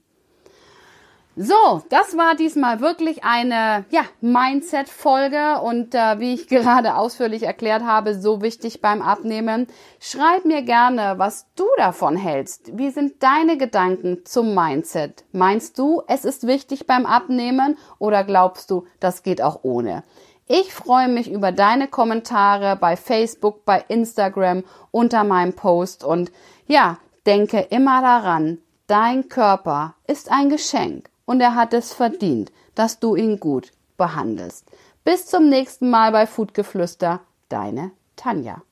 So, 1.39 1.83
das 1.89 2.17
war 2.17 2.33
diesmal 2.33 2.79
wirklich 2.79 3.23
eine 3.23 3.85
ja, 3.91 4.01
Mindset-Folge 4.21 5.61
und 5.61 5.93
äh, 5.93 6.19
wie 6.19 6.33
ich 6.33 6.47
gerade 6.49 6.95
ausführlich 6.95 7.43
erklärt 7.43 7.83
habe, 7.83 8.15
so 8.15 8.41
wichtig 8.41 8.81
beim 8.81 9.03
Abnehmen. 9.03 9.67
Schreib 9.99 10.45
mir 10.45 10.63
gerne, 10.63 11.13
was 11.17 11.45
du 11.55 11.65
davon 11.77 12.17
hältst. 12.17 12.75
Wie 12.75 12.89
sind 12.89 13.21
deine 13.21 13.59
Gedanken 13.59 14.25
zum 14.25 14.55
Mindset? 14.55 15.25
Meinst 15.31 15.77
du, 15.77 16.01
es 16.07 16.25
ist 16.25 16.47
wichtig 16.47 16.87
beim 16.87 17.05
Abnehmen 17.05 17.77
oder 17.99 18.23
glaubst 18.23 18.71
du, 18.71 18.87
das 18.99 19.21
geht 19.21 19.43
auch 19.43 19.59
ohne? 19.61 20.03
Ich 20.47 20.73
freue 20.73 21.07
mich 21.07 21.29
über 21.29 21.51
deine 21.51 21.87
Kommentare 21.87 22.77
bei 22.77 22.95
Facebook, 22.95 23.63
bei 23.63 23.85
Instagram 23.89 24.63
unter 24.89 25.23
meinem 25.23 25.53
Post 25.53 26.03
und 26.03 26.31
ja, 26.65 26.97
Denke 27.27 27.59
immer 27.59 28.01
daran, 28.01 28.59
dein 28.87 29.27
Körper 29.27 29.95
ist 30.07 30.31
ein 30.31 30.47
Geschenk 30.47 31.09
und 31.27 31.41
er 31.41 31.53
hat 31.53 31.73
es 31.75 31.93
verdient, 31.93 32.51
dass 32.73 32.99
du 32.99 33.15
ihn 33.15 33.39
gut 33.39 33.73
behandelst. 33.97 34.65
Bis 35.03 35.27
zum 35.27 35.49
nächsten 35.49 35.91
Mal 35.91 36.11
bei 36.11 36.25
Foodgeflüster, 36.25 37.19
deine 37.49 37.91
Tanja. 38.15 38.63